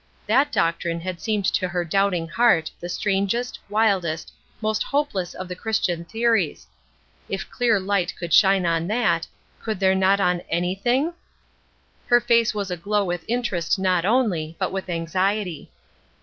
That 0.25 0.51
doctrine 0.51 1.01
had 1.01 1.21
seemed 1.21 1.45
to 1.53 1.67
her 1.67 1.85
doubting 1.85 2.27
heart 2.27 2.71
the 2.79 2.89
strangest, 2.89 3.59
wildest, 3.69 4.33
most 4.59 4.81
hopeless 4.81 5.35
of 5.35 5.47
the 5.47 5.53
Christian 5.55 6.05
theories. 6.05 6.65
If 7.29 7.47
clear 7.51 7.79
light 7.79 8.15
could 8.17 8.33
shine 8.33 8.65
on 8.65 8.87
that, 8.87 9.27
could 9.61 9.79
there 9.79 9.93
not 9.93 10.19
on 10.19 10.41
anything? 10.49 11.13
Her 12.07 12.19
face 12.19 12.51
was 12.51 12.71
aglow 12.71 13.05
with 13.05 13.23
interest 13.27 13.77
not 13.77 14.03
only, 14.03 14.55
but 14.57 14.71
with 14.71 14.89
anxiety. 14.89 15.69